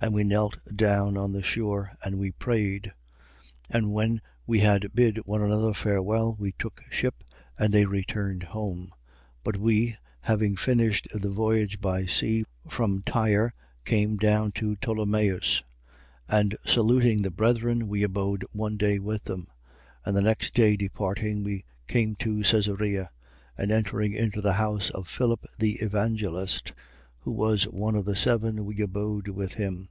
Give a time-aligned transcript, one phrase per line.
[0.00, 2.92] And we kneeled down on the shore: and we prayed.
[3.70, 3.70] 21:6.
[3.70, 7.24] And when we had bid one another farewell, we took ship.
[7.58, 8.88] And they returned home.
[9.44, 9.44] 21:7.
[9.44, 13.54] But we, having finished the voyage by sea, from Tyre
[13.86, 15.62] came down to Ptolemais:
[16.28, 19.44] and saluting the brethren, we abode one day with them.
[19.44, 19.46] 21:8.
[20.04, 23.08] And the next day departing, we came to Caesarea.
[23.56, 26.74] And entering into the house of Philip the evangelist,
[27.20, 29.88] who was one of the seven, we abode with him.